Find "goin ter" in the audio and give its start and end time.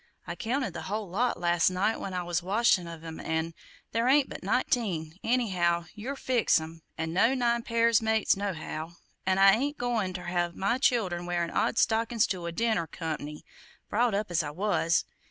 9.77-10.23